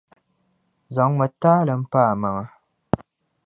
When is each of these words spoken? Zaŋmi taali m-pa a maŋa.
Zaŋmi 0.95 1.27
taali 1.41 1.73
m-pa 1.81 1.99
a 2.11 2.13
maŋa. 2.21 2.43